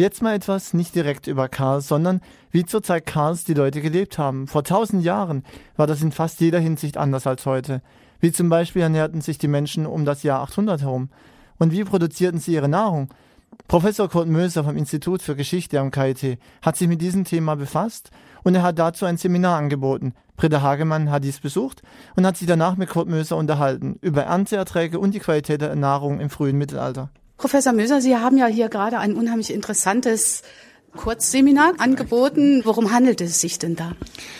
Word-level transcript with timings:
Jetzt 0.00 0.22
mal 0.22 0.34
etwas 0.34 0.72
nicht 0.72 0.94
direkt 0.94 1.26
über 1.26 1.50
Karl, 1.50 1.82
sondern 1.82 2.22
wie 2.50 2.64
zur 2.64 2.82
Zeit 2.82 3.04
Karls 3.04 3.44
die 3.44 3.52
Leute 3.52 3.82
gelebt 3.82 4.16
haben. 4.16 4.46
Vor 4.46 4.64
tausend 4.64 5.04
Jahren 5.04 5.44
war 5.76 5.86
das 5.86 6.00
in 6.00 6.10
fast 6.10 6.40
jeder 6.40 6.58
Hinsicht 6.58 6.96
anders 6.96 7.26
als 7.26 7.44
heute. 7.44 7.82
Wie 8.18 8.32
zum 8.32 8.48
Beispiel 8.48 8.80
ernährten 8.80 9.20
sich 9.20 9.36
die 9.36 9.46
Menschen 9.46 9.84
um 9.84 10.06
das 10.06 10.22
Jahr 10.22 10.40
800 10.40 10.80
herum. 10.80 11.10
Und 11.58 11.72
wie 11.72 11.84
produzierten 11.84 12.40
sie 12.40 12.54
ihre 12.54 12.66
Nahrung? 12.66 13.10
Professor 13.68 14.08
Kurt 14.08 14.26
Möser 14.26 14.64
vom 14.64 14.78
Institut 14.78 15.20
für 15.20 15.36
Geschichte 15.36 15.78
am 15.78 15.90
KIT 15.90 16.38
hat 16.62 16.78
sich 16.78 16.88
mit 16.88 17.02
diesem 17.02 17.24
Thema 17.24 17.54
befasst 17.56 18.10
und 18.42 18.54
er 18.54 18.62
hat 18.62 18.78
dazu 18.78 19.04
ein 19.04 19.18
Seminar 19.18 19.58
angeboten. 19.58 20.14
Britta 20.34 20.62
Hagemann 20.62 21.10
hat 21.10 21.24
dies 21.24 21.40
besucht 21.40 21.82
und 22.16 22.24
hat 22.24 22.38
sich 22.38 22.48
danach 22.48 22.78
mit 22.78 22.88
Kurt 22.88 23.10
Möser 23.10 23.36
unterhalten 23.36 23.98
über 24.00 24.22
Ernteerträge 24.22 24.98
und 24.98 25.12
die 25.12 25.20
Qualität 25.20 25.60
der 25.60 25.76
Nahrung 25.76 26.20
im 26.20 26.30
frühen 26.30 26.56
Mittelalter. 26.56 27.10
Professor 27.40 27.72
Möser, 27.72 28.02
Sie 28.02 28.14
haben 28.14 28.36
ja 28.36 28.48
hier 28.48 28.68
gerade 28.68 28.98
ein 28.98 29.14
unheimlich 29.14 29.50
interessantes 29.50 30.42
Kurzseminar 30.94 31.72
angeboten. 31.78 32.60
Worum 32.64 32.92
handelt 32.92 33.22
es 33.22 33.40
sich 33.40 33.58
denn 33.58 33.76
da? 33.76 33.92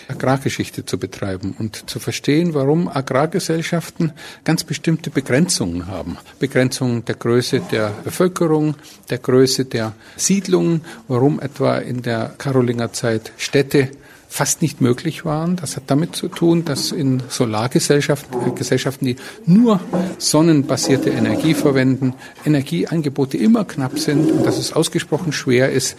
Agrargeschichte 0.08 0.84
zu 0.84 0.98
betreiben 0.98 1.56
und 1.58 1.88
zu 1.88 1.98
verstehen, 1.98 2.52
warum 2.52 2.88
Agrargesellschaften 2.88 4.12
ganz 4.44 4.64
bestimmte 4.64 5.08
Begrenzungen 5.08 5.86
haben. 5.86 6.18
Begrenzungen 6.40 7.02
der 7.06 7.14
Größe 7.14 7.60
der 7.72 7.88
Bevölkerung, 8.04 8.74
der 9.08 9.16
Größe 9.16 9.64
der 9.64 9.94
Siedlungen, 10.16 10.82
warum 11.08 11.40
etwa 11.40 11.78
in 11.78 12.02
der 12.02 12.34
Karolingerzeit 12.36 13.32
Städte 13.38 13.88
fast 14.30 14.62
nicht 14.62 14.80
möglich 14.80 15.24
waren. 15.24 15.56
Das 15.56 15.76
hat 15.76 15.82
damit 15.88 16.14
zu 16.14 16.28
tun, 16.28 16.64
dass 16.64 16.92
in 16.92 17.20
Solargesellschaften, 17.28 18.46
äh, 18.46 18.50
Gesellschaften, 18.52 19.04
die 19.04 19.16
nur 19.44 19.80
sonnenbasierte 20.18 21.10
Energie 21.10 21.52
verwenden, 21.52 22.14
Energieangebote 22.46 23.36
immer 23.36 23.64
knapp 23.64 23.98
sind 23.98 24.30
und 24.30 24.46
dass 24.46 24.56
es 24.56 24.72
ausgesprochen 24.72 25.32
schwer 25.32 25.72
ist, 25.72 25.96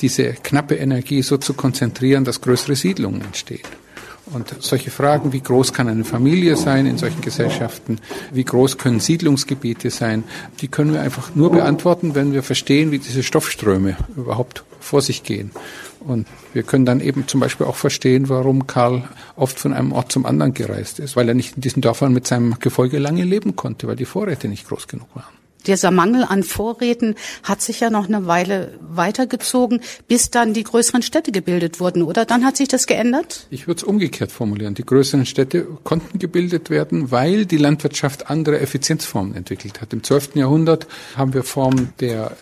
diese 0.00 0.32
knappe 0.32 0.76
Energie 0.76 1.22
so 1.22 1.36
zu 1.38 1.54
konzentrieren, 1.54 2.24
dass 2.24 2.40
größere 2.40 2.76
Siedlungen 2.76 3.20
entstehen. 3.20 3.66
Und 4.26 4.54
solche 4.60 4.92
Fragen, 4.92 5.32
wie 5.32 5.40
groß 5.40 5.72
kann 5.72 5.88
eine 5.88 6.04
Familie 6.04 6.56
sein 6.56 6.86
in 6.86 6.96
solchen 6.96 7.20
Gesellschaften, 7.20 7.98
wie 8.32 8.44
groß 8.44 8.78
können 8.78 9.00
Siedlungsgebiete 9.00 9.90
sein, 9.90 10.22
die 10.60 10.68
können 10.68 10.94
wir 10.94 11.02
einfach 11.02 11.34
nur 11.34 11.50
beantworten, 11.50 12.14
wenn 12.14 12.32
wir 12.32 12.44
verstehen, 12.44 12.92
wie 12.92 13.00
diese 13.00 13.24
Stoffströme 13.24 13.96
überhaupt 14.16 14.64
vor 14.82 15.02
sich 15.02 15.22
gehen. 15.22 15.50
Und 16.00 16.26
wir 16.52 16.62
können 16.62 16.84
dann 16.84 17.00
eben 17.00 17.28
zum 17.28 17.40
Beispiel 17.40 17.66
auch 17.66 17.76
verstehen, 17.76 18.28
warum 18.28 18.66
Karl 18.66 19.08
oft 19.36 19.58
von 19.58 19.72
einem 19.72 19.92
Ort 19.92 20.12
zum 20.12 20.26
anderen 20.26 20.54
gereist 20.54 20.98
ist, 20.98 21.16
weil 21.16 21.28
er 21.28 21.34
nicht 21.34 21.56
in 21.56 21.62
diesen 21.62 21.80
Dörfern 21.80 22.12
mit 22.12 22.26
seinem 22.26 22.58
Gefolge 22.58 22.98
lange 22.98 23.24
leben 23.24 23.56
konnte, 23.56 23.86
weil 23.86 23.96
die 23.96 24.04
Vorräte 24.04 24.48
nicht 24.48 24.68
groß 24.68 24.88
genug 24.88 25.08
waren. 25.14 25.42
Dieser 25.66 25.92
Mangel 25.92 26.24
an 26.24 26.42
Vorräten 26.42 27.14
hat 27.44 27.62
sich 27.62 27.80
ja 27.80 27.90
noch 27.90 28.08
eine 28.08 28.26
Weile 28.26 28.72
weitergezogen, 28.80 29.80
bis 30.08 30.30
dann 30.30 30.54
die 30.54 30.64
größeren 30.64 31.02
Städte 31.02 31.30
gebildet 31.30 31.78
wurden, 31.78 32.02
oder? 32.02 32.24
Dann 32.24 32.44
hat 32.44 32.56
sich 32.56 32.66
das 32.66 32.88
geändert? 32.88 33.46
Ich 33.50 33.68
würde 33.68 33.78
es 33.78 33.84
umgekehrt 33.84 34.32
formulieren. 34.32 34.74
Die 34.74 34.84
größeren 34.84 35.24
Städte 35.24 35.66
konnten 35.84 36.18
gebildet 36.18 36.68
werden, 36.68 37.12
weil 37.12 37.46
die 37.46 37.58
Landwirtschaft 37.58 38.28
andere 38.28 38.60
Effizienzformen 38.60 39.36
entwickelt 39.36 39.80
hat. 39.80 39.92
Im 39.92 40.02
12. 40.02 40.34
Jahrhundert 40.34 40.88
haben 41.16 41.32
wir 41.32 41.44
Formen 41.44 41.92
der 42.00 42.36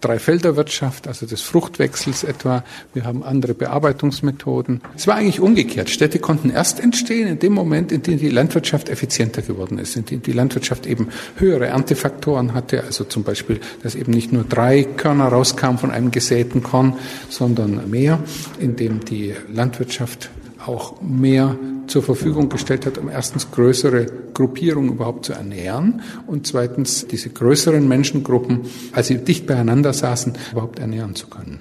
Dreifelderwirtschaft, 0.00 1.08
also 1.08 1.26
des 1.26 1.42
Fruchtwechsels 1.42 2.24
etwa. 2.24 2.64
Wir 2.94 3.04
haben 3.04 3.22
andere 3.22 3.54
Bearbeitungsmethoden. 3.54 4.80
Es 4.96 5.06
war 5.06 5.16
eigentlich 5.16 5.40
umgekehrt. 5.40 5.90
Städte 5.90 6.18
konnten 6.18 6.50
erst 6.50 6.80
entstehen 6.80 7.28
in 7.28 7.38
dem 7.38 7.52
Moment, 7.52 7.92
in 7.92 8.02
dem 8.02 8.18
die 8.18 8.28
Landwirtschaft 8.28 8.88
effizienter 8.88 9.42
geworden 9.42 9.78
ist, 9.78 9.96
in 9.96 10.04
dem 10.04 10.22
die 10.22 10.32
Landwirtschaft 10.32 10.86
eben 10.86 11.08
höhere 11.36 11.66
Erntefaktoren 11.66 12.54
hatte, 12.54 12.84
also 12.84 13.04
zum 13.04 13.24
Beispiel, 13.24 13.60
dass 13.82 13.94
eben 13.94 14.12
nicht 14.12 14.32
nur 14.32 14.44
drei 14.44 14.84
Körner 14.84 15.28
rauskamen 15.28 15.78
von 15.78 15.90
einem 15.90 16.10
gesäten 16.10 16.62
Korn, 16.62 16.94
sondern 17.28 17.90
mehr, 17.90 18.20
in 18.58 18.76
dem 18.76 19.04
die 19.04 19.34
Landwirtschaft 19.52 20.30
auch 20.64 21.00
mehr 21.00 21.56
zur 21.86 22.02
Verfügung 22.02 22.48
gestellt 22.48 22.86
hat, 22.86 22.98
um 22.98 23.08
erstens 23.08 23.50
größere 23.50 24.06
Gruppierungen 24.34 24.90
überhaupt 24.90 25.26
zu 25.26 25.32
ernähren 25.32 26.02
und 26.26 26.46
zweitens 26.46 27.06
diese 27.06 27.30
größeren 27.30 27.86
Menschengruppen, 27.86 28.60
als 28.92 29.08
sie 29.08 29.18
dicht 29.18 29.46
beieinander 29.46 29.92
saßen, 29.92 30.34
überhaupt 30.52 30.78
ernähren 30.78 31.14
zu 31.14 31.28
können. 31.28 31.60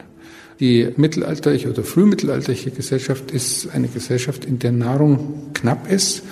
Die 0.59 0.89
mittelalterliche 0.97 1.69
oder 1.69 1.83
frühmittelalterliche 1.83 2.71
Gesellschaft 2.71 3.31
ist 3.31 3.69
eine 3.73 3.87
Gesellschaft, 3.87 4.43
in 4.43 4.57
der 4.57 4.71
Nahrung 4.71 5.51
knapp 5.53 5.89
ist 5.91 6.23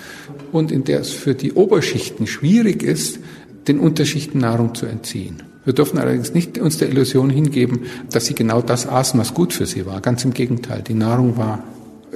und 0.50 0.72
in 0.72 0.82
der 0.84 1.00
es 1.00 1.10
für 1.10 1.34
die 1.34 1.52
Oberschichten 1.52 2.26
schwierig 2.26 2.82
ist, 2.82 3.20
den 3.68 3.78
Unterschichten 3.78 4.38
Nahrung 4.38 4.74
zu 4.74 4.86
entziehen. 4.86 5.42
Wir 5.64 5.74
dürfen 5.74 5.98
allerdings 5.98 6.34
nicht 6.34 6.58
uns 6.58 6.78
der 6.78 6.88
Illusion 6.88 7.30
hingeben, 7.30 7.82
dass 8.10 8.26
sie 8.26 8.34
genau 8.34 8.62
das 8.62 8.86
aßen, 8.86 9.18
was 9.18 9.34
gut 9.34 9.52
für 9.52 9.66
sie 9.66 9.86
war. 9.86 10.00
Ganz 10.00 10.24
im 10.24 10.32
Gegenteil. 10.32 10.82
Die 10.82 10.94
Nahrung 10.94 11.36
war 11.36 11.64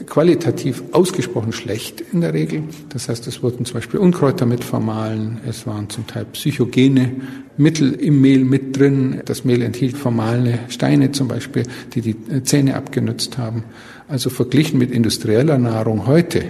qualitativ 0.06 0.83
ausgesprochen 0.93 1.53
schlecht 1.53 2.03
in 2.12 2.21
der 2.21 2.34
Regel. 2.34 2.65
Das 2.88 3.09
heißt, 3.09 3.27
es 3.27 3.43
wurden 3.43 3.65
zum 3.65 3.75
Beispiel 3.75 4.00
Unkräuter 4.00 4.47
mit 4.47 4.65
vermahlen, 4.65 5.41
es 5.47 5.66
waren 5.66 5.88
zum 5.88 6.06
Teil 6.06 6.25
psychogene 6.27 7.12
Mittel 7.56 7.93
im 7.93 8.21
Mehl 8.21 8.44
mit 8.44 8.78
drin. 8.78 9.22
Das 9.25 9.44
Mehl 9.44 9.62
enthielt 9.62 9.97
vermahlene 9.97 10.61
Steine 10.69 11.12
zum 11.12 11.28
Beispiel, 11.28 11.65
die 11.94 12.00
die 12.00 12.43
Zähne 12.43 12.77
abgenutzt 12.77 13.38
haben. 13.38 13.65
Also 14.09 14.31
verglichen 14.31 14.78
mit 14.78 14.91
industrieller 14.91 15.59
Nahrung 15.59 16.06
heute 16.06 16.44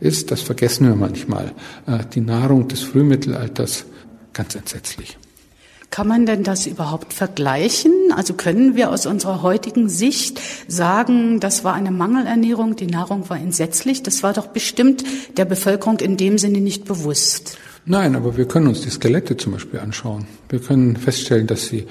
ist, 0.00 0.30
das 0.30 0.42
vergessen 0.42 0.86
wir 0.88 0.96
manchmal, 0.96 1.52
äh, 1.86 1.98
die 2.14 2.20
Nahrung 2.20 2.68
des 2.68 2.80
Frühmittelalters 2.82 3.86
ganz 4.32 4.54
entsetzlich. 4.54 5.16
Kann 5.90 6.08
man 6.08 6.26
denn 6.26 6.42
das 6.42 6.66
überhaupt 6.66 7.12
vergleichen? 7.12 7.92
Also 8.14 8.34
können 8.34 8.76
wir 8.76 8.90
aus 8.90 9.06
unserer 9.06 9.42
heutigen 9.42 9.88
Sicht 9.88 10.40
sagen, 10.68 11.40
das 11.40 11.64
war 11.64 11.74
eine 11.74 11.90
Mangelernährung, 11.90 12.76
die 12.76 12.86
Nahrung 12.86 13.28
war 13.30 13.38
entsetzlich? 13.38 14.02
Das 14.02 14.22
war 14.22 14.32
doch 14.32 14.48
bestimmt 14.48 15.04
der 15.36 15.44
Bevölkerung 15.44 15.98
in 16.00 16.16
dem 16.16 16.38
Sinne 16.38 16.60
nicht 16.60 16.84
bewusst. 16.84 17.58
Nein, 17.86 18.16
aber 18.16 18.36
wir 18.36 18.46
können 18.46 18.66
uns 18.66 18.80
die 18.80 18.90
Skelette 18.90 19.36
zum 19.36 19.52
Beispiel 19.52 19.78
anschauen. 19.78 20.26
Wir 20.48 20.58
können 20.58 20.96
feststellen, 20.96 21.46
dass 21.46 21.66
sie 21.66 21.86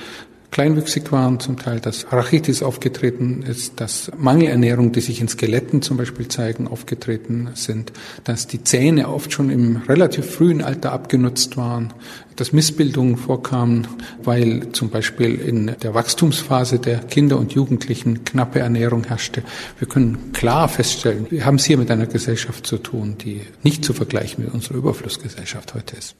kleinwüchsig 0.55 1.11
waren, 1.11 1.41
zum 1.41 1.59
Teil, 1.59 1.81
dass 1.81 2.13
Rachitis 2.13 2.63
aufgetreten 2.63 3.43
ist, 3.43 3.81
dass 3.81 4.09
Mangelernährung, 4.17 4.93
die 4.93 5.01
sich 5.01 5.19
in 5.19 5.27
Skeletten 5.27 5.81
zum 5.81 5.97
Beispiel 5.97 6.29
zeigen, 6.29 6.69
aufgetreten 6.69 7.49
sind, 7.55 7.91
dass 8.23 8.47
die 8.47 8.63
Zähne 8.63 9.09
oft 9.09 9.33
schon 9.33 9.49
im 9.49 9.81
relativ 9.89 10.25
frühen 10.25 10.61
Alter 10.61 10.93
abgenutzt 10.93 11.57
waren, 11.57 11.93
dass 12.37 12.53
Missbildungen 12.53 13.17
vorkamen, 13.17 13.85
weil 14.23 14.71
zum 14.71 14.91
Beispiel 14.91 15.35
in 15.35 15.75
der 15.83 15.93
Wachstumsphase 15.93 16.79
der 16.79 16.99
Kinder 16.99 17.37
und 17.37 17.51
Jugendlichen 17.51 18.23
knappe 18.23 18.59
Ernährung 18.59 19.03
herrschte. 19.03 19.43
Wir 19.77 19.89
können 19.89 20.31
klar 20.31 20.69
feststellen, 20.69 21.27
wir 21.31 21.45
haben 21.45 21.55
es 21.55 21.65
hier 21.65 21.77
mit 21.77 21.91
einer 21.91 22.07
Gesellschaft 22.07 22.65
zu 22.65 22.77
tun, 22.77 23.17
die 23.17 23.41
nicht 23.63 23.83
zu 23.83 23.91
vergleichen 23.91 24.45
mit 24.45 24.53
unserer 24.53 24.77
Überflussgesellschaft 24.77 25.73
heute 25.73 25.97
ist. 25.97 26.15